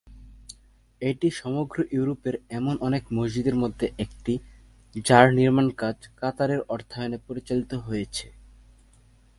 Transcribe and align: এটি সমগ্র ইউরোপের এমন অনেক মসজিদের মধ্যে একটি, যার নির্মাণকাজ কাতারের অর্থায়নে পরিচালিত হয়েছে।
এটি 1.01 1.27
সমগ্র 1.31 1.77
ইউরোপের 1.91 2.35
এমন 2.49 2.75
অনেক 2.81 3.03
মসজিদের 3.11 3.55
মধ্যে 3.55 3.87
একটি, 3.97 4.33
যার 5.05 5.27
নির্মাণকাজ 5.33 5.97
কাতারের 6.17 6.61
অর্থায়নে 6.67 7.17
পরিচালিত 7.27 7.71
হয়েছে। 7.87 8.27